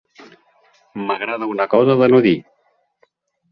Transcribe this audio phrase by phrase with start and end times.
[1.09, 2.35] M'agrada una cosa de no dir.